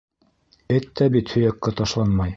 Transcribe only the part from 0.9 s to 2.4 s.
тә бит һөйәккә ташланмай.